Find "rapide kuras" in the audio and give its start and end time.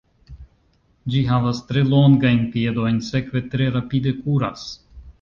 3.81-4.69